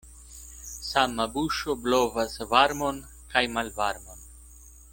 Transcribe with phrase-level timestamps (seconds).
[0.91, 3.05] Sama buŝo blovas varmon
[3.35, 4.27] kaj malvarmon.